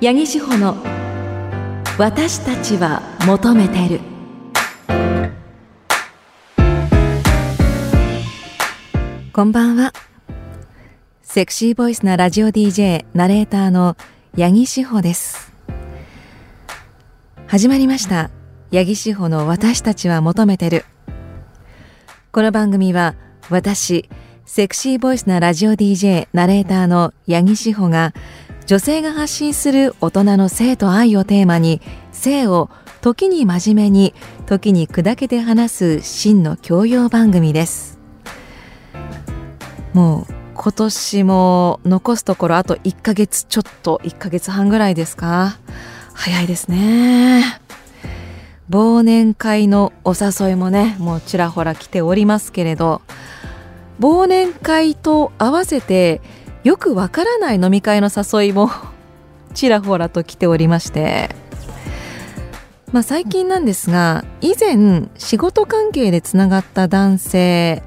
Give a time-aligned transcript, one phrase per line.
[0.00, 0.76] 八木志保の
[1.98, 4.00] 私たちは求めてる。
[9.32, 9.92] こんばんは。
[11.22, 13.96] セクシーボイスなラジオ DJ ナレーターの
[14.36, 15.52] 八木志保です。
[17.48, 18.30] 始まりました。
[18.72, 20.84] 八木志保の私たちは求めてる。
[22.30, 23.16] この番組は
[23.50, 24.08] 私
[24.46, 28.14] セクシーボイスなラジオ DJ ナレーターの八木志保が
[28.68, 31.80] 女性が発信する大人の性と愛をテーマに
[32.12, 32.68] 性を
[33.00, 37.98] 時に真面目に時に砕けて話す真の教養番組です。
[39.94, 45.56] もう今年も残すところあと1ヶ月ちょっと1ヶ月半ぐらいですか？
[46.12, 47.42] 早いですね。
[48.68, 53.00] 忘年会のお誘いもねもうちらほら来ておりますけれど
[53.98, 56.20] 忘年会と合わせて
[56.68, 58.70] よくわからない飲み会の誘いも
[59.54, 61.34] ちらほらと来ておりまして
[62.92, 67.82] まあ最近なんですが以前仕事関係でつながった男性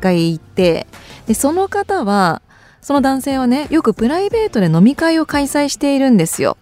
[0.00, 0.88] がいて
[1.28, 2.42] でその方は
[2.80, 6.56] その男性はねよくプライベートで飲み会を開催しているんですよ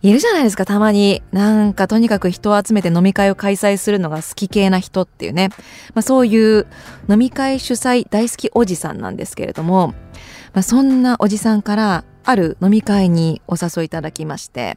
[0.00, 1.24] いるじゃないですか、たまに。
[1.32, 5.48] なんかとにかく人を集めて飲み会を開催するのが好き系な人っていうね。
[5.92, 6.68] まあそういう
[7.10, 9.94] 飲み会主催大好きおじさんなんですけれども、
[10.58, 14.76] まあそんなおじさんからある飲み会にお誘いいただきまして、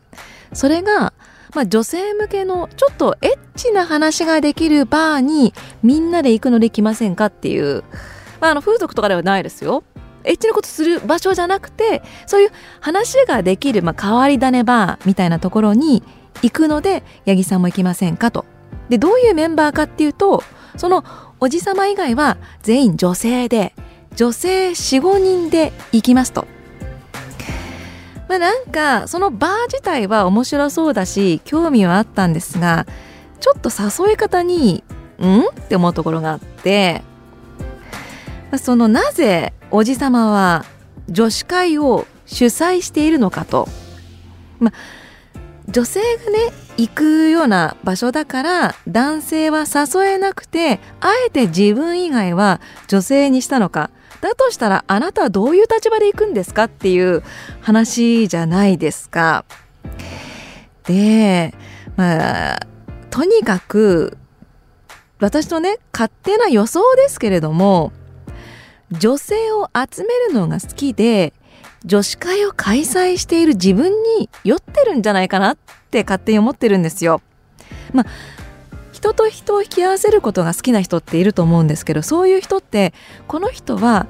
[0.53, 1.11] それが、
[1.55, 7.83] まあ女性向けのちょっとエッチな話ができるバーにみんなで行くので来ませんかっていう、
[8.39, 9.83] まああの風俗とかではないですよ。
[10.23, 16.03] エッチなことする場所じゃなくてそういう話ができる、まあ、変わり種バーみたいなところに
[16.43, 18.45] 行くので八木さんも行きませんかと。
[18.89, 20.43] でどういうメンバーかっていうと
[20.77, 21.03] その
[21.39, 23.73] おじさま以外は全員女性で
[24.15, 26.47] 女性45人で行きますと。
[28.27, 32.85] まあ、なんかそのバー自体は面白そうだし興味はあったんですが
[33.41, 34.85] ちょっと誘い方に
[35.19, 35.41] ん？
[35.41, 37.03] って思うところがあって。
[38.57, 40.65] そのなぜおじさまは
[41.07, 43.67] 女子会を主催しているのかと、
[44.59, 44.73] ま、
[45.69, 53.89] 女性がね行くような場所だから男性は誘えなくてあえて自分以外は女性にしたのか。
[54.21, 57.23] だとしたらあなたはどういう立場で行くんですかっていう
[57.61, 59.45] 話じゃないですか。
[60.85, 61.53] で
[61.95, 62.59] まあ
[63.09, 64.17] とにかく
[65.19, 67.91] 私のね勝手な予想ですけれども
[68.91, 71.33] 女性を集めるのが好きで
[71.85, 75.57] 女子会を開催している自分に酔ってるんじゃないかなっ
[75.89, 77.21] て勝手に思ってるんですよ。
[77.93, 78.05] まあ
[79.01, 82.93] 人と人を引き合わせることが好きな人っていると思うんですけどそういう人って
[83.27, 84.05] この人は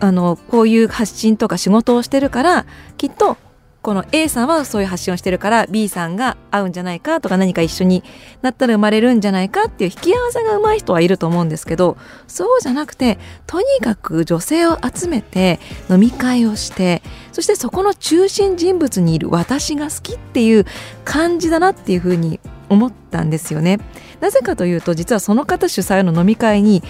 [0.00, 2.66] あのこういう発信とか仕事をしてるから
[2.96, 3.36] きっと
[3.82, 8.02] この A さんはそういう発信をしてるから B さんが合うんじゃないかとか何か一緒に
[8.40, 20.64] なったら生まれるんじゃないかっていう引き合わせが上手い人はいると思うんですけどそうじゃなくてとにかく女性を集めて飲み会をしてそしてそこの中心人物にいる私が好きっていう
[21.04, 22.40] 感じだなっていうふうに
[22.72, 23.78] 思ったんですよね。
[24.20, 26.82] なぜかというと実はその方主催の飲み会に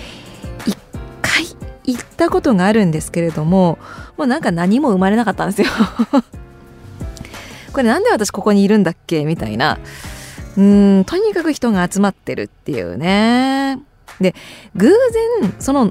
[0.66, 0.76] 一
[1.20, 1.44] 回
[1.84, 3.78] 行ったことがあるんですけれども
[4.16, 5.68] もうなんか何も生まれなかったんですよ。
[7.72, 9.78] これなんで私ここにいるんだっけみたいな。
[10.56, 13.78] うんとにかく人が集まってるっていうね。
[14.20, 14.34] で
[14.76, 14.92] 偶
[15.40, 15.86] 然その、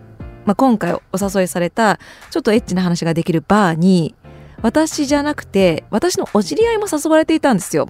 [0.45, 4.13] まあ、今回お誘いされたちょっとエッチな話ができるバーに
[4.61, 7.89] 私じゃなくて私のお知り合いも誘われていたんですよ。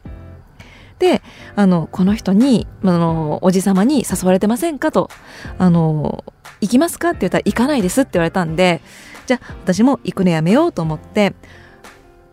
[1.02, 1.24] で
[1.56, 5.10] あのこの人にあのおじさまに誘われてませんかと
[5.58, 6.24] あの
[6.62, 7.10] 行きますか？
[7.10, 8.82] って言ったら行かないですって言われたんで
[9.26, 11.34] じゃあ私も行くのやめようと思って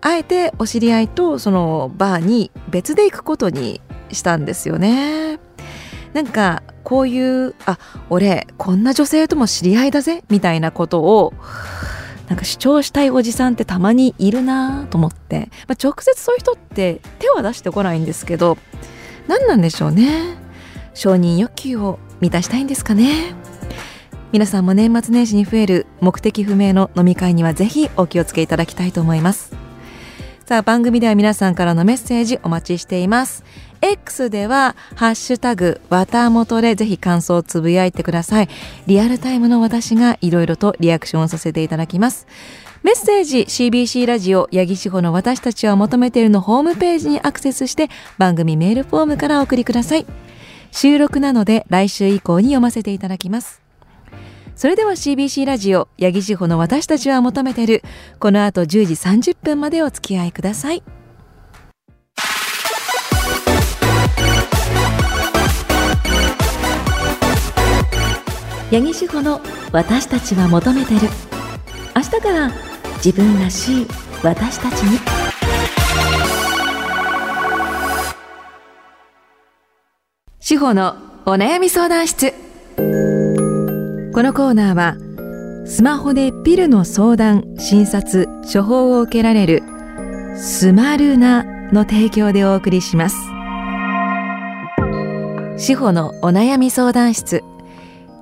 [0.02, 3.80] あえてお知り合いとそのバーに別で行くことに
[4.12, 5.40] したんですよね。
[6.12, 7.78] なんかこういうあ
[8.10, 11.32] 俺こんな女性とも知り合いだぜみたいなことを
[12.28, 18.58] なんか主張したいおじさんってたまにいるなと思って、まあ、直接そういう人って手は出してこないんですけど
[19.26, 20.36] 何なんでしょうね。
[20.94, 23.34] 承認欲求を満たしたいんですかね。
[24.32, 29.54] 皆さんも年末年始に増える目的不明の飲み会にはぜひお気をつけいただきたいと思います。
[30.44, 33.44] さあ番組では皆さんからのメッセージお待ちしています。
[33.80, 38.48] X ではハッシュタグわたもとでぜひ感想をつぶやいてください。
[38.86, 42.26] リアルタイムの私がいろいろとリアクションをさせていただきます。
[42.82, 47.88] メッセージ CBC ラジオ八木志保の私たちは求めているのホームページにアクセスして
[48.18, 50.06] 番組メールフォームからお送りください。
[50.70, 53.62] 収録なので来週以降に読ませていただきます。
[54.54, 57.82] それでは CBC ラジオ八木志保の私たちは求めてる
[58.18, 60.82] この後10時30分までお付き合いください。
[68.70, 69.40] 八木志保の
[69.72, 71.00] 私たちは求めてる。
[71.96, 72.50] 明日から
[73.02, 73.86] 自分らしい
[74.22, 74.98] 私たちに。
[80.38, 82.34] 志保のお悩み相談室。
[84.12, 84.96] このコーナーは
[85.66, 89.62] スマホでピルの相談診察処方を受けられる
[90.36, 93.16] スマルナの提供でお送りします。
[95.56, 97.42] 志保のお悩み相談室。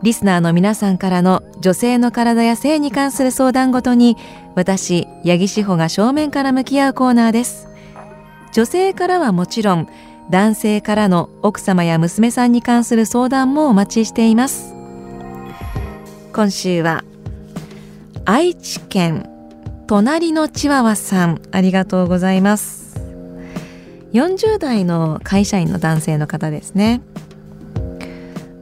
[0.03, 4.17] リスナーの皆さんからの女性の体や性に関する相談ごとに
[4.55, 7.69] 私八木志保が正面から向き合うコーナーです。
[8.53, 9.89] 女性からはもちろん
[10.31, 14.75] 男性からの奥様や娘さんに関する相談もお待ちしています。
[16.33, 17.05] 今週は
[18.25, 19.31] 愛知県
[19.87, 23.01] 隣のチワワさんありがとうございます。
[24.13, 27.01] 40代の会社員の男性の方ですね。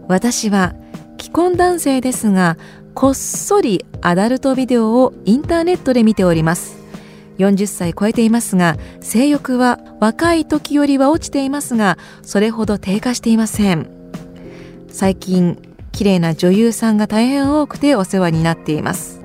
[0.06, 0.74] 私は
[1.24, 2.58] 既婚男性ですが
[2.92, 6.76] こっそりアダルトビデオをインターネットで見ております。
[7.38, 13.88] 40歳超えていますが性欲は若い時よりは落ちていますがそれほど低下していません。
[14.90, 15.58] 最近
[15.92, 19.22] 綺麗な女優さんが大変多くてお世話になっています。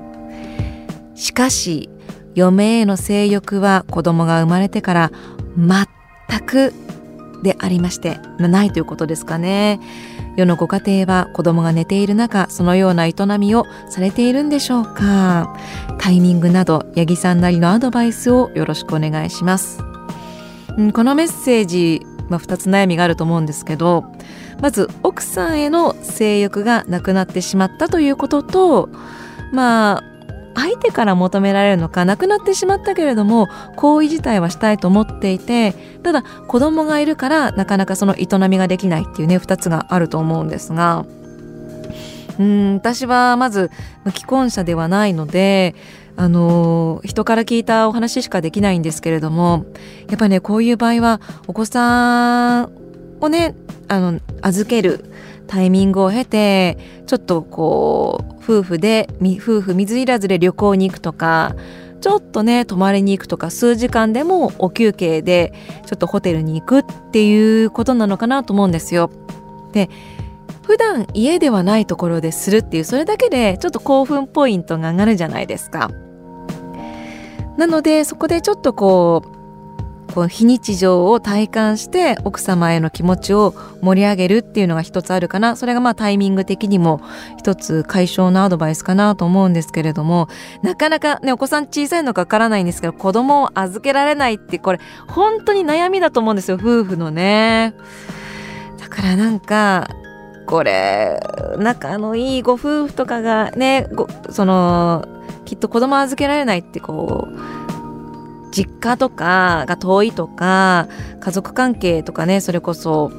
[1.15, 1.89] しかし
[2.33, 5.11] 嫁への性欲は子供が生まれてから
[5.57, 6.73] 全く
[7.43, 9.81] でありましてないということですかね。
[10.35, 15.55] 世のご家庭は子供が寝ている中そのような営みをされているんでしょうか。
[15.99, 19.83] タイミングなど八木さんなりのアドバイスをよろしくお願いします、
[20.77, 24.05] うん、このメッセージ、まあ、2つ悩みがあると思うんですけど
[24.61, 28.89] まず奥さんへの性欲がなくなってしまったということと
[29.51, 30.03] まあ
[30.59, 35.73] 相手から求められるのかなくなってしまったけれども行為自体はしたいと思っていて
[36.03, 41.05] ただ子供がいるからなかなかその営みができないっていうね2つがあると思うんですが。
[42.39, 43.69] うん私はまず
[44.15, 45.75] 既婚者ではないので
[46.15, 49.65] あの人から聞いたお話しかできないんですけれども
[50.07, 52.71] やっぱりねこういう場合はお子さん
[53.19, 53.55] をね
[53.89, 55.11] あの預ける
[55.49, 61.55] タイミングを経てちょっとこう夫婦で夫婦水入らずで旅行に行くとか
[62.01, 65.51] ちょっとね泊まりに行くとか数時間でもお休憩で
[65.87, 69.09] ちょっとホテルに行くっていうことなのかなと思うんですよ。
[69.73, 69.89] で
[70.63, 75.89] 普段家ではないところでするっていうそれだけでちょっと興奮ポイントが上がるじゃないですか。
[77.57, 79.38] なのでそこでちょっとこう
[80.13, 85.55] こう非日常を体感して奥様への気持ちを盛り上げるっていうのが一つあるかな。
[85.55, 87.01] それがまあタイミング的にも
[87.37, 90.27] 一つ解消のアドバイスかなと思うんですけれども
[90.63, 97.73] なかなかねお子さん小さいのかわからないんですけど子供を預けられないってこれ本当に悩みだと思うんですよ夫婦のね。
[98.79, 99.87] だからなんか
[100.47, 101.19] これ
[101.57, 103.87] 仲のいいご夫婦とかがね
[104.31, 105.05] その
[105.45, 107.58] きっと子供預けられないってこう
[108.51, 110.87] 実家とかが遠いとか
[111.19, 113.11] 家族関係とかねそれこそ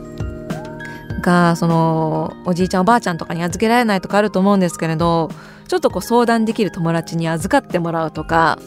[1.23, 5.31] がそのおじいちゃんおばあちゃんとかに預けられないとかあると思うんですけれど
[5.71, 8.59] ちょっとこう相談できる友達に預かってもらうとか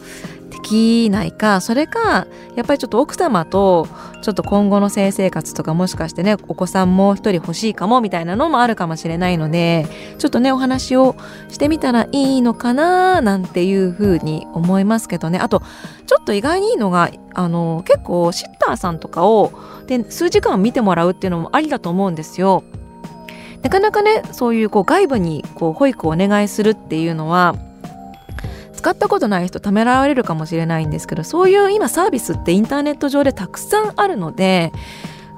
[0.48, 3.86] できないかそれかやっぱりちょっと奥様と
[4.22, 11.14] ちょっと今後の性生活とかもしかしてねお子さんもう一人欲しいかもみたいなのもあるかもしれないのでちょっとねお話を
[11.50, 15.62] してみたらいいのかななんていうふうに思いますけどねあと
[16.06, 19.52] ちょっと意外にいいのがあの結構シッターさんとかを
[19.86, 22.64] で数時間見てもらうっていうのもありだと思うんですよ。
[23.64, 27.56] なかなかねそういうこう外部にこう保育をお願いするっていうのは
[28.74, 34.70] 使ったことない人ためらわれるかもしれないんですけどそういう今サービスってインターネット上でたくさんあるので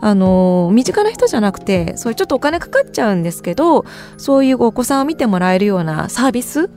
[0.01, 3.85] あの身近な人じゃなくてそういうちょっとお金かかっちゃうんですけど
[4.17, 6.69] そういうお子さんを見てもらえるようなサービス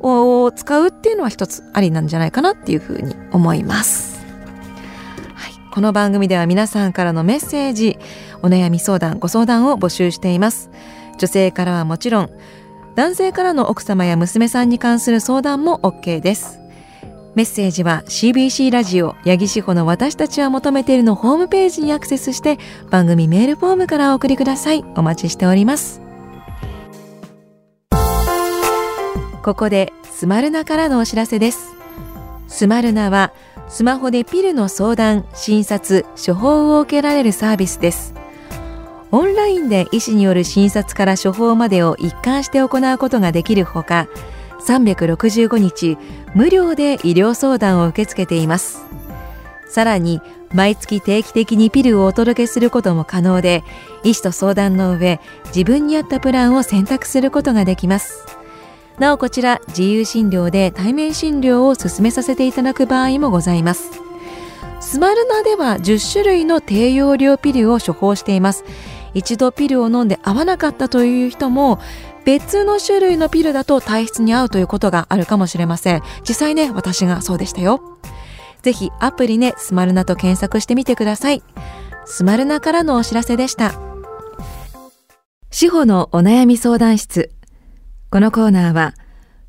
[0.00, 4.24] を使うっていうのは一つありなんじゃないかなっていうふうに思います。
[5.34, 7.96] はい、この番組では皆さんからのメッセージ
[8.42, 10.70] お悩み相談ご相談を募集しています
[11.18, 12.30] 女性からはもちろん
[12.94, 16.58] 男性からの奥様や娘さんに関する相談も OK です。
[17.34, 22.58] メッセージは CBC ラジオ八木志保の私たちは求めているのホームページにアクセスして
[22.90, 24.82] 番組メールフォームからお送りください。
[24.96, 26.00] お待ちしております。
[29.42, 31.74] ここでスマルナからのお知らせです。
[32.48, 33.32] スマルナは
[33.68, 38.14] スマホでピルの相談診察処方を受けられるサービスです。
[39.12, 44.08] オンラインで医師による診察から処方までを一貫して行うことができるほか
[44.66, 45.96] 365日
[46.34, 48.84] 無料で医療相談を受け付けています。
[49.68, 50.20] さらに
[50.52, 53.62] 毎月定期的にピルをお届けすることも可能で
[54.04, 58.24] 医師と相談の上自分に合ったプランを選択することができます。
[58.98, 63.90] なおこちら自由診療で対面診療を進めさせていただく場合もございます。
[64.80, 68.64] スマルナでは10種類の低用量ピルを処方しています。
[69.16, 71.80] 一度ピルを飲んで合わなかったという人も
[72.26, 76.02] 別の種類のピルだと体質に合うということがあるかもしれません。
[76.28, 77.98] 実際ね私がそうでしたよ。
[78.60, 81.42] ぜひアプリねスマルナと検索してみてください。
[82.04, 83.72] スマルナからのお知らせでした。
[85.50, 87.30] 司法のお悩み相談室。
[88.10, 88.94] このコーナーは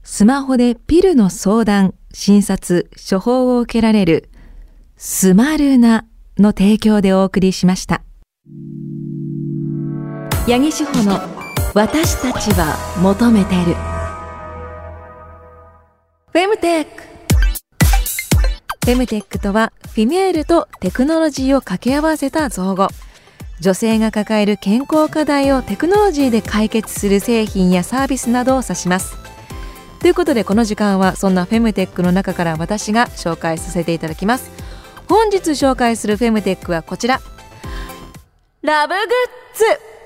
[0.02, 4.30] スマホでピルの相談診察処方を受けられる
[4.96, 6.06] スマルナ
[6.38, 8.02] の提供でお送りしました。
[10.48, 11.20] 八木志保の
[11.74, 13.76] 私たちは求めてる。
[16.32, 17.04] フェムテック。
[18.86, 22.88] フェムテックとはフィメールとテクノロジーを掛け合わせた造語。
[23.60, 29.18] 女性が抱える健康課題をテクノロジーで解決する製品やサービスなどを指します。
[30.00, 34.50] ということでこの時間はそんなフェムテックの中から私が紹介させていただきます。
[35.10, 37.20] 本日紹介するフェムテックはこちら。
[38.62, 39.04] ラブグッ
[39.54, 39.97] ズ。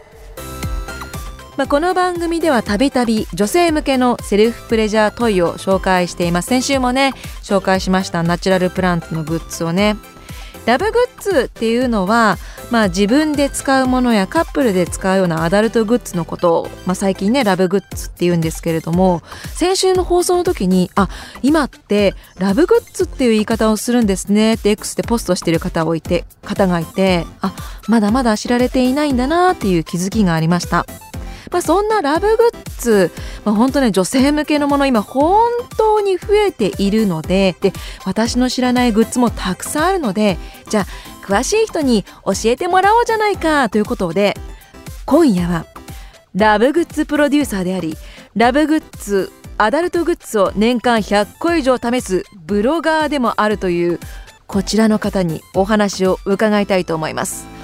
[1.62, 7.14] まあ、この番組ではたびたび女性向けのセルフプレジャートイを紹介しています先週もね
[7.44, 9.96] 紹介しましたナチュラルプラントのグッズをね
[10.66, 12.40] ラブグッズっていうのは、
[12.72, 19.22] まあ、自分で使うものやカップルで使うようなアダルトグッズのことを、まあ、最近ねラブグッズって言うんですけれども
[19.54, 21.10] 先週の放送の時にあ
[21.44, 27.54] 今ってラブグッズっていう言い方をするんですねって X でポストしてる方をいて方がいてあ
[27.88, 30.88] まだまだ知られていないんだなっていう気づきがありました。
[31.52, 33.12] まあ、そんなラブグッズ、
[33.46, 37.74] まあ、本当ね女性向けのもの今本当に増えているのでで
[38.06, 40.38] 私の知らないグッズもたくさんあるので
[40.70, 40.86] じゃあ
[41.26, 44.36] 詳しい人に教えてもらおうじゃないかということで
[45.06, 45.66] 今夜は
[46.34, 47.96] ラブグッズプロデューサーであり
[48.36, 54.00] ラブグッズアダルトグッズを年間100個以上試すブロガーでもあるという
[54.48, 57.61] こちらの方にお話を伺いたいと思います。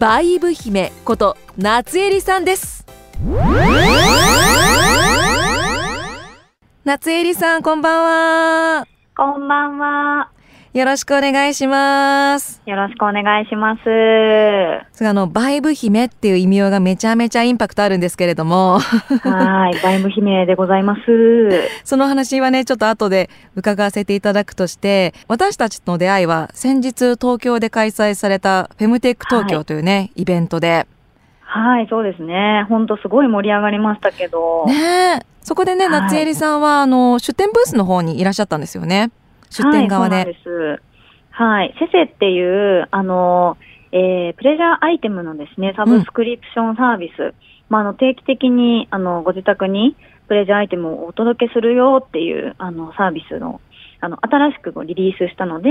[0.00, 2.86] バイブ姫こと夏江里さんです
[6.84, 8.86] 夏えりさん、こんばんは。
[9.14, 10.30] こんばんは。
[10.72, 12.62] よろしくお願いします。
[12.64, 13.80] よろしくお願いします。
[15.04, 18.78] あの、バイブ姫っていう意味がめちゃめちゃインパクトあるんですけれども。
[18.78, 21.00] はい、バイブ姫でございます。
[21.82, 30.86] その話はね、ちょっと後で伺わせていただくとして、私たちの出会いは先日東京で開催されたフェムテック東京というね、はい、イベントで。
[31.40, 32.64] はい、そうですね。
[32.68, 34.66] 本当すごい盛り上がりましたけど。
[34.66, 39.10] ねそこでね、夏江里さんは、あの、出店ブースの方にいらっしゃったんですよね。
[39.50, 40.16] 出店側で。
[40.16, 40.36] はい。
[41.30, 41.74] はい。
[41.78, 43.56] セセっていう、あの、
[43.92, 47.20] えー、プレジャーアイテムのですね、サブスクリプションサービス。
[47.20, 47.34] うん、
[47.68, 49.96] まあ、あの、定期的に、あの、ご自宅に
[50.28, 53.60] プレジャーアイテムをお届けするよっていう、あの、サービスの、
[54.00, 55.70] あの、新しくリリースしたので、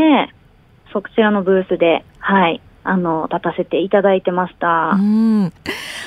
[0.91, 4.91] そちらのブースで、はい、あの、立たせていただいてました。
[4.91, 5.53] うん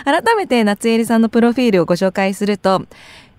[0.05, 2.83] 改めて夏江里さんのプロフィールをご紹介すると、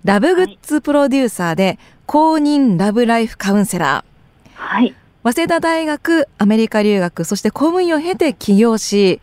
[0.04, 4.13] ラブグッズプロデューサーで、公認ラブライフカウンセラー。
[4.54, 4.94] はい。
[5.22, 9.20] 早稲田大学、アメリカ留学、そして公務員を経て起業し、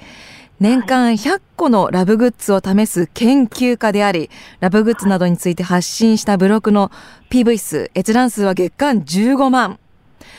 [0.60, 6.92] 年間100個のラブグッズを試す研究家であり、ラブグッズなどについて発信したブログの
[7.30, 9.80] PV 数、閲覧数は月間15万。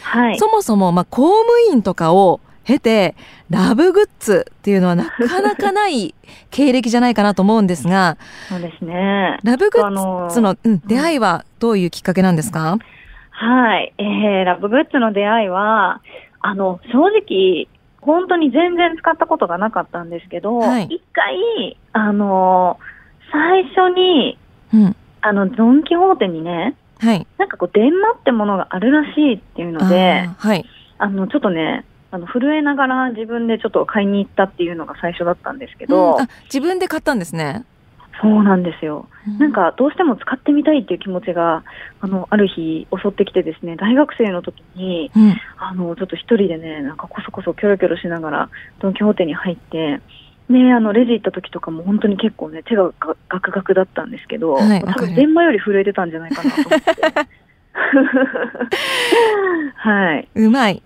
[0.03, 0.39] はい。
[0.39, 3.15] そもそも、まあ、公務員とかを経て
[3.51, 6.15] ラブグッズっていうのはなかなかない
[6.51, 8.17] 経歴じゃないかなと思うんですが
[8.49, 12.79] そうですねラブグッズの、うん、出会いはどういうきっかけなんですか、
[13.43, 16.01] はい、えー、ラブグッズの出会いは
[16.41, 17.67] あの正直
[18.01, 22.79] 本当に全然使ったことがなかったんですけど、はい、一回あの
[23.33, 24.39] 最初に、
[24.73, 30.65] うん、あのドン・キホーテにね、はい、なんかこう電話ってものがあるらしいっていうので、はい、
[30.99, 37.65] あのちょっとねあの震えながら自分でちょっと買いに行ったっていうのが最初だったんですけど、うん、自分で買ったんですね
[38.21, 41.65] そうなんですよ、うん、なんかどうしても使ってみたいっていう気持ちが
[42.01, 48.51] あのある日襲ってきてですね大学生の時に、うん、あのちょっと一人でねなんかこそこそキョロキョロしながら
[48.81, 50.01] ドン・キホーテに入って
[50.49, 52.93] ね、あのレジ行った時とかも本当に結構ね手が
[53.29, 56.93] ガクガクだったんですけど、はい、多分電話より震えてたんじゃないかなと思って。
[59.77, 60.29] はい。
[60.35, 60.83] うまい。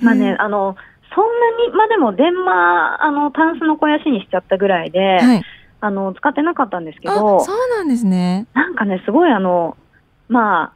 [0.00, 0.76] まあね、あの、
[1.14, 1.30] そんな
[1.66, 5.42] に、まあでも電話、あの、タンスの肥やしにしちゃったぐらいで、はい、
[5.80, 8.46] あの、使ってなかったんですけど、そうなんですね。
[8.54, 9.76] なんかね、すごいあの、
[10.28, 10.72] まあ、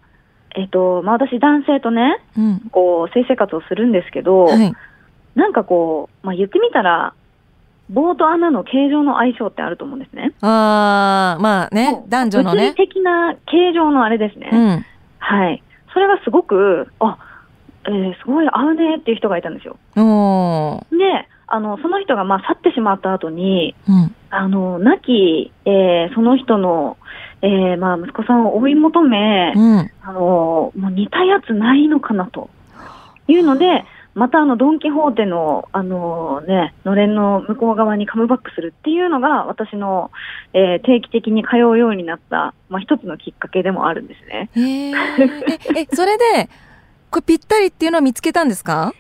[0.57, 4.73] えっと、まあ、私男性とね、うん、こう、性生活をするんですけど、はい、
[5.35, 7.15] なんかこう、まあ、言ってみたら、
[7.91, 10.35] 棒と穴の形状の相性ってあると思うんですね。
[10.43, 12.73] ああ、まあね、男女のね。
[12.73, 14.51] 物理的な形状のあれですね。
[14.53, 14.87] うん、
[15.19, 15.63] はい。
[15.95, 17.19] それがすごく、あ、
[17.87, 19.79] えー、すごい合うねっていう人がいたんですよ。
[19.95, 20.03] で、
[21.47, 26.97] あの、その人がまあ去ってしまった後に、うん、あの、亡き、えー、その人の、
[27.41, 32.51] えー、まあ息子さんを追い求め、うん、あの、もう似たやつないのかなと
[33.27, 40.11] いうので、またあのドン・キホーテのあのね、のれんの向こう側にカムバックするっていうのが私の、
[40.53, 44.51] えー、定期的に通うようになった、まあ一つのきっかけでもあるんですね。
[44.57, 46.49] え、え、それで、
[47.11, 48.93] これぴったりっていうのを見つけたんですか？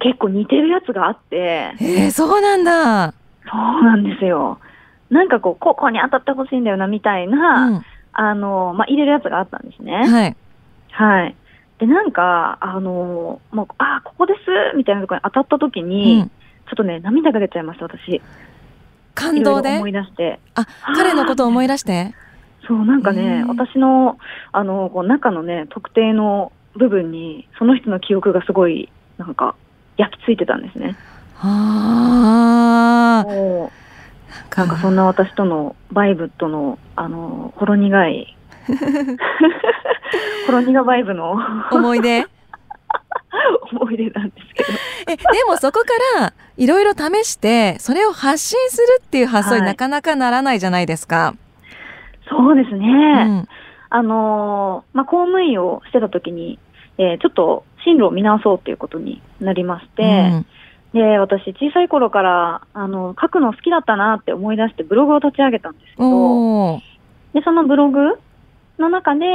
[0.00, 1.72] 結構似てるやつがあって。
[1.80, 3.14] えー、そうなんだ。
[3.50, 4.58] そうなんですよ。
[5.10, 7.82] なんかこう、ここに当たってほしいんだよな、みたいな、うん、
[8.12, 10.06] あの、まあ、入れるやつがあったんですね。
[10.06, 10.36] はい。
[10.92, 11.34] はい。
[11.78, 16.32] で、なんか、あのー、もう、あ、ここですみたいなところに当たった時に、うん、ちょ
[16.74, 18.22] っとね、涙が出ちゃいました、私。
[19.14, 19.76] 感動で？
[19.76, 20.40] 思い出して。
[20.54, 22.14] あ、彼のことを思い出して？
[22.66, 24.16] そう、なんかね、私の、
[24.52, 29.54] あの、こう中のね、特定の部分に、その人の記憶がすごい、なんか、
[29.98, 30.96] 焼き付いてたんですね。
[31.44, 33.32] ああ。
[34.56, 38.36] なんかそんな私とのバイブとの、あの、ほろ苦い
[40.46, 41.36] ほろ苦バイブの
[41.70, 42.26] 思い出？
[43.72, 44.68] 思い出なんですけど。
[45.08, 51.16] えでもそこからいろいろ試してそれを発信するっていう発想になかなかならないじゃないですか。
[51.16, 53.48] はい、そうですね、うん、
[53.88, 56.58] あのまあ、公務員をしてた時に、
[56.98, 60.06] えー、ちょっと進路を見直そうっていうことになりまして、う
[60.36, 60.46] ん
[60.92, 66.80] で、私、小さい頃から、あの、書くの好きだったなって思い出してブログを立ち上げたんですけど、
[67.32, 68.18] で、そのブログ
[68.78, 69.26] の中で、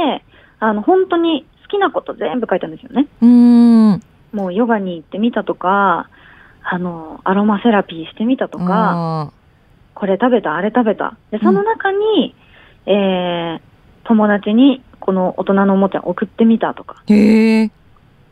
[0.60, 3.08] あの、本当に好きなこと全部書いたんですよね。
[3.20, 4.02] うん。
[4.32, 6.08] もうヨガに行ってみたとか、
[6.62, 9.32] あの、アロマセラピーしてみたとか、
[9.94, 11.16] これ食べた、あれ食べた。
[11.30, 12.34] で、その中に、
[12.86, 17.70] うん、えー、友達にこの大人のおもちゃ送ってみたとか、へ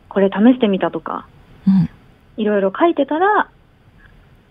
[0.09, 1.27] これ試してみたとか、
[1.67, 1.89] うん、
[2.37, 3.49] いろいろ書いてたら、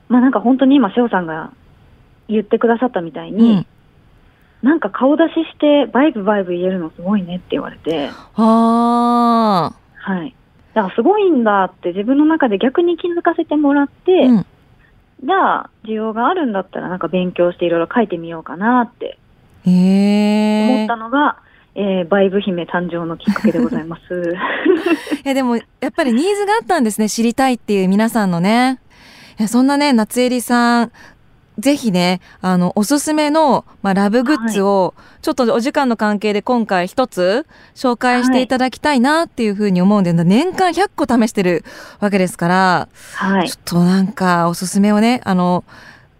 [0.08, 1.52] まあなんか本当に今、瀬尾さんが
[2.28, 3.66] 言ってくださったみたいに、うん
[4.62, 8.08] なんか顔出ししてバイブバイブ言えるのすごいねって言われて。
[8.34, 9.72] ああ。
[9.96, 10.34] はい。
[10.74, 14.46] だからすごいんだって自分の中で逆に気づかせてもらって、うん、
[15.22, 19.18] じゃあ需要があるんだったらなんか勉強していろいろ書いてみようかなって
[19.64, 21.38] 思ったのが、
[21.78, 24.34] えー、バイブ姫誕生のきっかけでございます。
[25.24, 28.80] いやでもやっぱりニーズがあったんですね知りたいっていう皆さんのね。
[29.46, 30.92] そんなね夏襟さん
[31.58, 41.64] ぜひね、あの、おすすめの、まあ、ラブグッズを、ちょっとお時間の関係で今回一つ紹介していただきたいなっていうふうに思うんで、はい、年間100個試してる
[41.98, 45.64] わけですから、はい、ちょっとなんかおすすめをね、あの、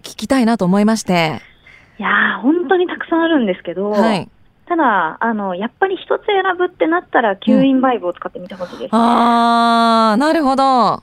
[0.02, 1.42] 聞きたいなと思いまして。
[1.98, 4.28] いやー、本当にたくさんあるんですけど、はい、
[4.68, 8.88] ただ、あの、やっぱり一つ選ぶってなったら、吸引バイブを使ってみてほしいです、ね。
[8.92, 11.02] うん、あー、なるほど。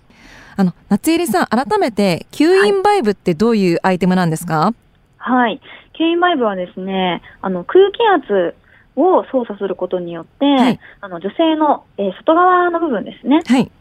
[0.56, 4.72] あの夏入さん改めて吸引バイブってどういうアイテムなんですか？
[5.18, 5.60] はい、
[6.00, 8.56] 吸引バイブはですねあの空気圧
[8.96, 13.72] を操作することによって、はい、あの女性の、えー、外側の部分ですね、はい。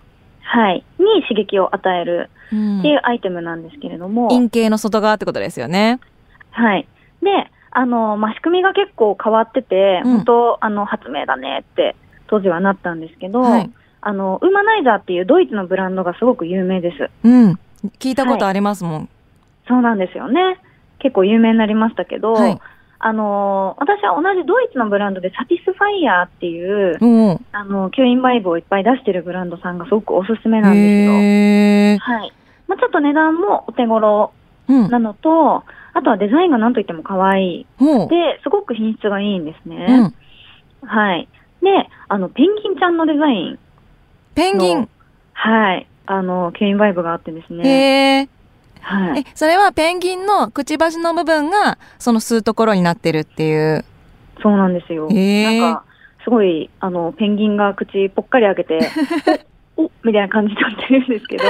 [0.41, 2.55] はい、に刺激を与えるって
[2.89, 6.01] いうアイテムなんですけれども、陰茎の外側ってことですよね。
[6.53, 6.89] はい。
[7.23, 11.97] で、あの、まあ、仕組みが結構変わってて、うん、本当、あの、発明だねって
[12.29, 13.71] 当時はなったんですけど、はい、
[14.03, 17.11] あの、ウーマナイザーっていうドイツのブランドがすごく有名です。
[17.25, 17.59] うん。
[17.99, 18.93] 聞いたことありますもん。
[18.95, 19.09] はい、
[19.69, 20.59] そうなんですよね。
[20.99, 22.61] 結構有名になりましたけど、はい、
[22.99, 31.99] あの、私は同じドイツのブランドでサティスファイヤーっていう、うん、あの、吸引バイブをいっぱい出してるブランドさんがすごくおすすめなんですよ。
[31.99, 32.33] はい。
[32.69, 34.33] まあ、ちょっと値段もお手頃
[34.69, 37.67] なのと、うん、あとはデザインが何と言っても可愛い。
[37.81, 40.13] うん、で、すごく品質がいいんですね。
[40.85, 41.29] はい。
[41.63, 41.71] で、
[42.09, 43.59] あの、ペンギンちゃんのデザイン
[44.35, 44.89] ペンギン？
[45.35, 45.87] はい。
[46.07, 47.69] あの、ケインバイブがあってですね。
[47.69, 48.29] へえ。
[48.81, 49.21] はい。
[49.21, 53.85] え、それはペンギンのくちばしの部分が、その吸うところになってるっていう？
[54.43, 55.09] そうなんですよ。
[55.11, 55.85] へなんか、
[56.25, 58.81] すごい、あの、ペンギンが口ぽっかり開けて、
[59.77, 61.45] おみたいな感じで言ってるんですけど。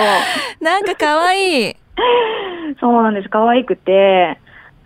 [0.60, 1.76] なんか可愛い。
[2.80, 3.28] そうなんです。
[3.28, 4.38] 可愛くて、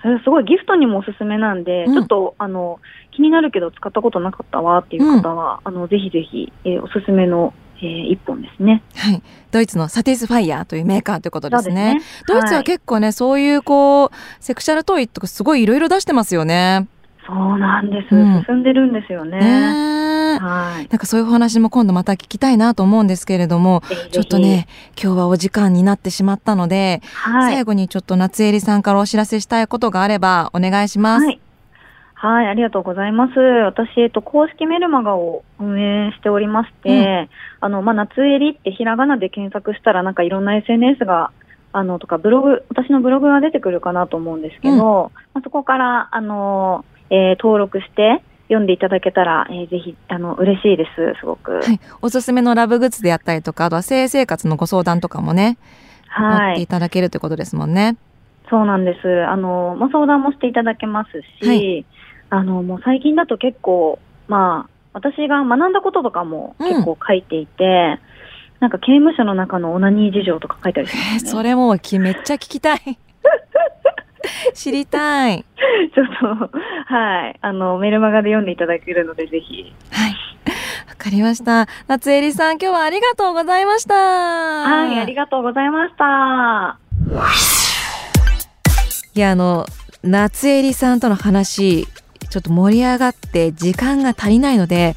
[0.03, 8.83] それすごいギフトにもおすすめなんで、うん、ちょっと、あの、気になるけど使ったことなかったわっていう方は、うん、あの、ぜひぜひ、えー、おすすめのえー、一本ですね。
[8.95, 9.23] はい。
[9.51, 12.01] ドイツのサティスファイヤーというメーカーということですね。
[12.27, 16.89] ドイツは結構ね、はい、そういうこう、セクシャルトイとかすごいいろいろ出してますよね。
[17.27, 19.39] そうなんです、うん、進んでるんですよね。
[19.39, 20.06] ね
[20.39, 24.67] はい、なんかそういうお話も今度また聞きたいなと思うんですけれども、ちょっとね、
[25.01, 31.27] 今日はお時間になってしまったので、はい、最後にちょっと夏襟さんからお知らせしたいことがあればお願いします。
[31.27, 31.41] はい。
[32.19, 33.39] はい、ありがとうございます。
[33.39, 37.29] 私、えっと、公式メルマガを運営しておりまして、うん、
[37.61, 41.31] あの、まあ、夏襟ってひらがなで検索したら、なんかいろんな SNS が、
[41.73, 51.53] あの、とか、ブログ、私のブログが出てくるかなと思うんですけど、うん、まあ、そこから、あの、えー、登録して、読んでいただけたら、えー、ぜひ、あの、嬉しいです、すごく。
[51.53, 51.81] はい。
[52.01, 55.59] おすすめのラブグッズであったりとか、あとは性生活のご相談とかもね、
[56.09, 56.53] はい。
[56.55, 57.97] っていただけるということですもんね。
[58.49, 59.25] そうなんです。
[59.27, 61.85] あの、まあ、相談もしていただけますし、はい、
[62.31, 67.69] あの、もう最近だと結構、まあ、私が学んだこととかも結構書いていて、うん、
[68.61, 71.79] なんか刑務所の中のオナニー事情とか書いたりします、ね、それもめっ
[72.25, 72.99] ちゃ聞きたい。
[74.57, 75.45] 知りたい。
[75.95, 76.51] ちょっと、
[76.87, 77.39] はい。
[77.41, 79.73] あの、メルマガで読んでいただけるので、ぜひ。
[79.93, 80.11] はい。
[80.89, 81.69] わかりました。
[81.87, 83.95] 夏えりさん、今日はありがとうございました。
[83.95, 86.79] はい、ありがとうございました。
[89.15, 89.67] いや、あの、
[90.03, 91.87] 夏えりさんとの話、
[92.37, 94.95] ちょっと盛り上がって時間が足りないので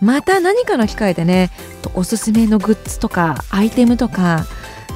[0.00, 1.50] また何かの機会でね
[1.94, 4.44] おすすめのグッズとかアイテムとか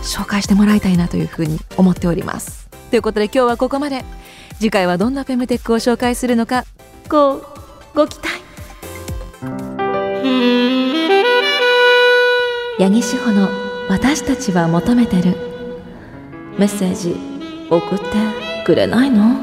[0.03, 2.64] 紹介してもらいたいなというふうに思っております
[2.95, 4.05] ということで今日はここまで。
[4.61, 6.65] 次回はどんなフェムテックを紹介するのか。
[7.09, 7.43] ご
[7.93, 8.29] ご期待。
[12.79, 13.49] 八木志保の
[13.91, 15.35] 「私たちは求めてる」
[16.57, 17.17] メッセージ
[17.69, 18.05] 送って
[18.65, 19.41] くれないの？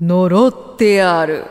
[0.00, 1.44] 呪ってある。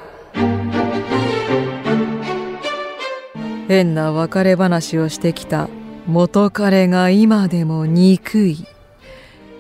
[3.68, 5.70] 変な別れ話をしてきた
[6.08, 8.66] 元彼が今でも憎い。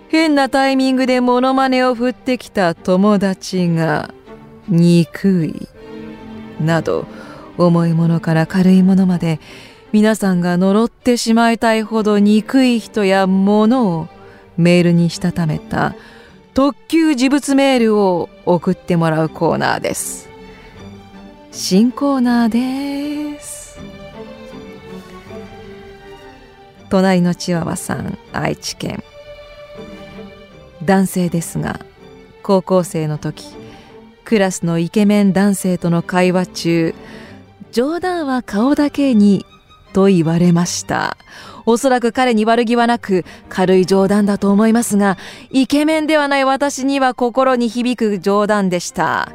[0.09, 4.13] 変なタイミングでモノマネを振ってきた友達が
[4.67, 5.67] 憎い。
[6.59, 7.07] など
[7.57, 9.39] 重いものから軽いものまで
[9.91, 14.07] 皆さんが呪ってしまいたいほど憎い人や物を
[14.57, 15.95] メールにしたためた
[16.53, 20.29] 特急事物メールを送ってもらうコーナーです。
[21.51, 22.49] 新コーナー
[23.33, 23.52] です。
[26.93, 29.03] 隣のチワワさん愛知県。
[30.83, 31.79] 男性ですが
[32.43, 33.55] 高校生の時
[34.23, 36.95] クラスのイケメン男性との会話中
[37.71, 39.43] 冗談は顔だけに
[39.93, 41.17] と言われました。
[41.65, 45.17] おそらく彼に悪気はなく軽い冗談だと思いますが
[45.49, 49.31] イケメンではない私には心に響く冗談でした。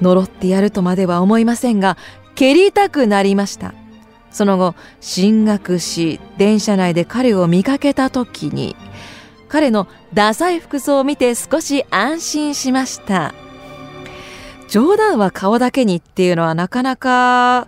[0.00, 1.96] 呪ってやるとまでは思いませんが
[2.36, 3.74] 蹴りたくなりました。
[4.30, 8.76] その後進学し電車内で彼を見かけた時に
[9.48, 13.34] 彼のダサい服装を見て少し安心しました。
[14.68, 17.66] 冗談は顔だけにっていうのはなかなか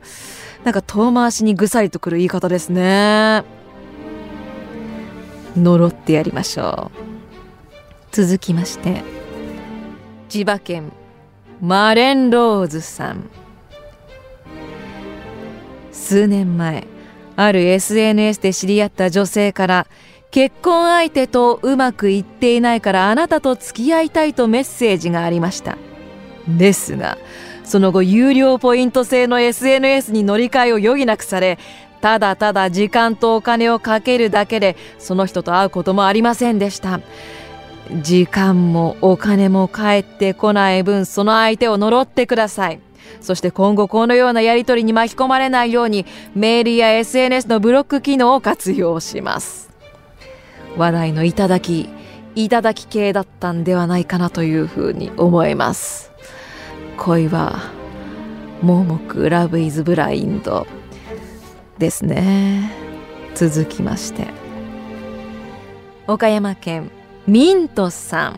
[0.63, 3.43] なんか遠回しにぐさりとくる言い方ですね。
[5.57, 7.03] 呪ってやりましょう。
[8.13, 9.03] 続きまして
[10.29, 10.93] 千葉県
[11.61, 13.29] マレンローズさん。
[16.03, 16.89] 数年前
[17.37, 19.87] ある SNS で知り合った女性から
[20.33, 25.79] 結婚相手とうまくいっていないからあなたと付き合いたいとメッセージがありました。
[26.49, 27.19] ですが
[27.63, 31.59] その後有料ポイント制の SNS に乗り換えを余儀なくされ
[32.01, 37.01] ただただ時間とお金をかけるだけでその人と会うこともありませんでした。
[38.03, 42.81] 時間もお金も返ってこない分その相手を呪ってください。
[43.21, 49.71] そして今後このようなやり取りに巻き込まれないようにメールや SNS のブロック機能を活用します。
[50.77, 51.89] 話題のいただき
[52.35, 56.13] いただき系だったんではないかなというふうに思います。
[56.97, 57.59] 恋は
[58.63, 60.67] 盲目ラブイズブラインド
[61.79, 62.73] ですね。
[63.35, 64.29] 続きまして。
[66.07, 66.91] 岡山県
[67.27, 68.37] ミントさん。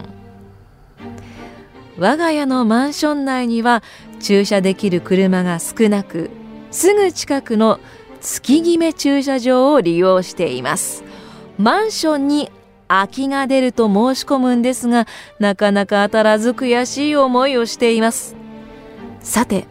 [1.99, 3.83] 我が家のマンション内には
[4.25, 6.31] 駐車できる車が少なく
[6.71, 7.79] すぐ近くの
[8.23, 11.05] 月決め駐車場を利用しています。
[11.59, 12.51] マンションに
[12.89, 15.07] 空きが出ると申し込むんですが
[15.39, 18.35] なかなか当たらず悔しい思いをしています。
[19.21, 19.67] さて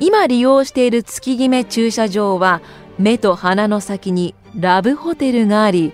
[0.00, 2.62] 今利用している月決め駐車場は
[2.98, 5.92] 目と鼻の先にラブホテルがあり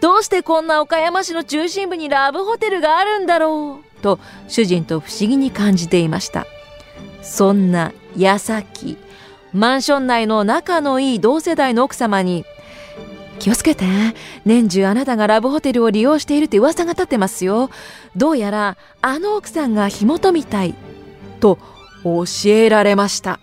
[0.00, 6.46] どうしてこんな岡山市の中心部にラブホテルがあるんだろうと主人と不思議に感じていました。
[7.22, 8.96] そんな矢先
[9.52, 12.44] マンション内の仲のいい同世代の奥様に
[13.38, 13.84] 気をつけて
[14.44, 17.70] 年中あなたがラブホテルを利用しているって噂が立ってますよ。
[18.14, 20.74] どうやらあの奥さんが火元みたい
[21.40, 21.58] と
[22.04, 23.40] 教えられました。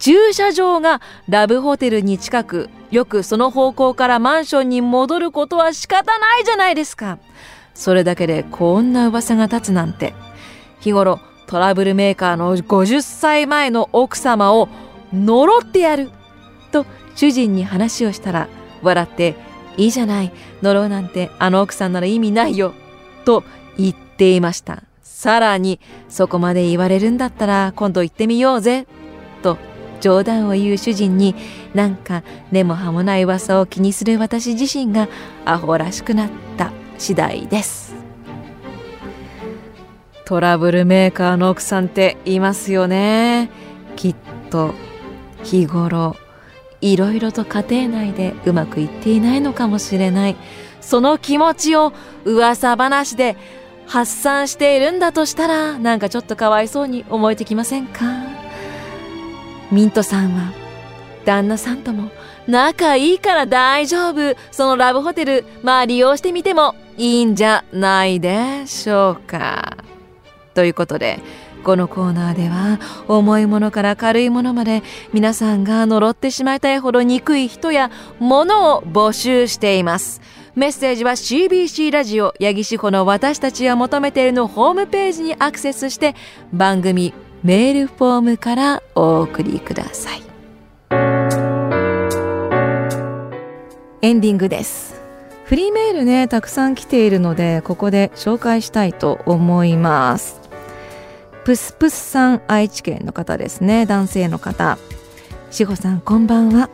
[0.00, 7.18] 駐車場がラブホテルに近くよくその方向からマンションに戻ることは仕方ないじゃないですか。
[7.74, 10.14] それだけでこんな噂が立つなんて。
[10.80, 11.20] 日頃
[11.52, 14.70] トラブルメーカーの50歳前の奥様を
[15.12, 16.10] 呪ってやる。
[16.70, 18.48] と主人に話をしたら
[18.80, 19.34] 笑って
[19.76, 22.72] いいじゃない呪うなんてあの奥さんなら意味ないよ。
[23.26, 23.44] と
[23.76, 24.82] 言っていました。
[25.02, 28.86] さらにそこまで言われるんだったら今度行ってみようぜ。
[29.42, 29.58] と
[30.00, 31.34] 冗談を言う主人に
[31.74, 35.06] なんか根も葉もない噂を気にする私自身が
[35.44, 37.91] アホらしくなった次第です。
[40.32, 43.50] トラブルメーカーの奥さんっていますよね。
[43.96, 44.16] きっ
[44.48, 44.72] と
[45.44, 46.16] 日頃
[46.80, 50.36] いろいろと家庭内でうまくいっていないのかもしれない。
[50.80, 51.92] その気持ちを
[52.24, 53.36] 噂話で
[53.86, 58.06] 発散しているんだとしたらなんかちょっとかわいそうに思えてきませんか？
[59.70, 60.50] ミントさんは
[61.26, 62.10] 旦那さんとも
[62.46, 64.34] 仲いいから大丈夫。
[64.50, 69.76] そのラブホテルまあ利用してみてもいいんじゃないでしょうか。
[70.52, 71.18] ということで
[71.62, 80.20] このコーナーでは重いものから軽いものまで皆さんが呪ってしまいたいほど憎い人や物を募集しています。
[80.54, 86.14] メッセージは CBC ラジオ八木志保の私たちが求めているのホームページにアクセスして
[86.52, 90.22] 番組メールフォームからお送りください。
[94.02, 95.00] エンディングです。
[95.44, 100.41] フリーメールねたくさん来ているのでここで紹介したいと思います。
[101.44, 103.84] プスプスさん愛知県の方ですね。
[103.84, 104.78] 男性の方。
[105.50, 106.70] 志保さんこんばんは。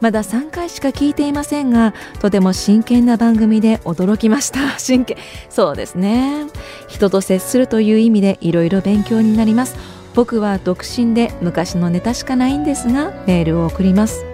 [0.00, 4.76] まだ3回しか聞いていませんがとても真剣な番組で驚きました。
[4.80, 5.16] 真剣。
[5.50, 6.46] そうですね。
[6.88, 9.76] 人と接するという意味でいろいろ勉強になります。
[10.14, 14.24] 僕は独身で昔のネタしかないんですがメールを送ります。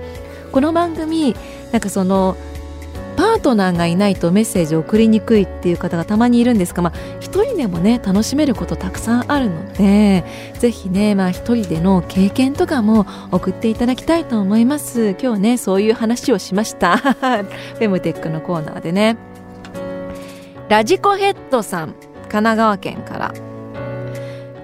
[0.51, 1.37] この番組
[1.73, 2.37] なんかその
[3.23, 10.25] パートナーがいないとメッセージを送りにくいっていう方がたまにいるんですが、まあ、一人でもね楽しめることたくさんあるので
[10.59, 15.15] ぜひね、まあ、一人での経験とかも送っていただきたいと思います。
[15.23, 16.97] 今日ねそういう話をしました。
[16.99, 19.17] フェムテックのコーナーでね。
[20.69, 21.91] ラジコヘッドさん
[22.23, 23.33] 神奈川県から。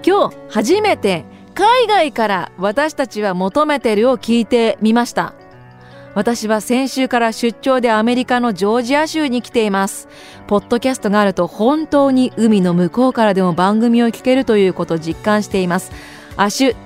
[0.04, 5.37] 今日初めて海外から私たちは求めてるを聞いてみました。
[6.18, 10.08] 私は先週から出張でアメリカのジョージア州に来ています。
[10.48, 15.92] ポッドキャストがあると本当に海の向こうからでも番組を聞けるということを実感しています。
[16.36, 16.76] アシュ、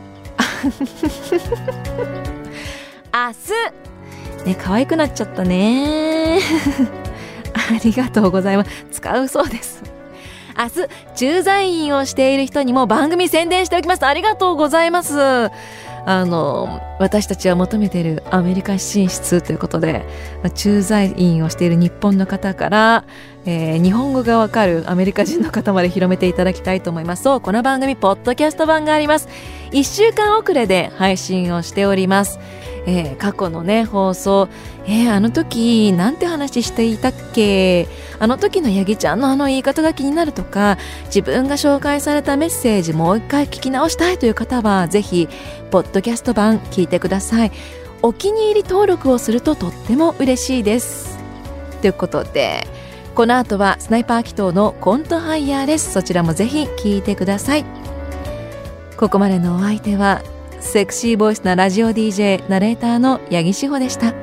[3.15, 3.33] 明
[4.45, 6.39] 日ね、可愛くなっちゃったね。
[7.57, 8.87] ありがとうございます。
[8.91, 9.83] 使うそうです。
[10.59, 14.05] 明日、駐在員をしている人にも番組宣伝しておきます。
[14.05, 15.51] ありがとうございます。
[16.05, 20.05] あの私たちは求めているアメリカ進出ということで
[20.55, 23.05] 駐在員をしている日本の方から、
[23.45, 27.23] えー、日本語がわかるアメリカ人の方まで広めていただきたいと思います。
[27.23, 29.29] そうこの番組ポッドキャスト版があります。
[29.71, 32.39] 1週間遅れで配信をしております。
[32.87, 34.49] えー、過去のね放送。
[34.87, 37.87] えー、あの時なんて話していたっけ？
[38.19, 45.29] あの時のヤギちゃんのあの言い方が気になるとか自分が紹介されたメッセージもう一回聞き直したいという方はぜひ
[45.71, 47.53] ポッドキャスト版聞いてください。
[48.03, 51.19] お気に入り登録をするととっても嬉しいです。
[51.81, 52.67] ということで
[53.15, 55.93] この後はスナイパー祈祷のコントハイヤーです。
[55.93, 57.65] そちらもぜひ聞いてください。
[58.97, 60.23] ここまでのお相手は
[60.63, 64.15] セクシーボイスなラジオ DJ ナレーターの八木志保でした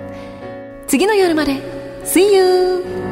[0.88, 1.58] 次の夜まで
[2.06, 3.09] See you!